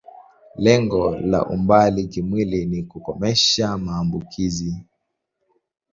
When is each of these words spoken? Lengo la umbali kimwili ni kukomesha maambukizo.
Lengo 0.55 1.15
la 1.19 1.45
umbali 1.45 2.07
kimwili 2.07 2.65
ni 2.65 2.83
kukomesha 2.83 3.77
maambukizo. 3.77 4.73